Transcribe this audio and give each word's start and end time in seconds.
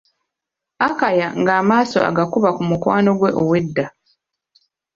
Akaya 0.87 1.27
nga 1.39 1.51
amaaso 1.61 1.99
agakuba 2.09 2.49
ku 2.55 2.61
mukwano 2.69 3.09
ggwe 3.15 3.29
ow'edda. 3.41 3.85